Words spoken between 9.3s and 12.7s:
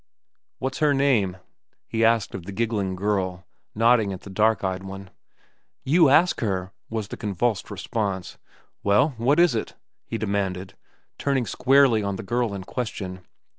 is it?" he demanded, turning squarely on the girl in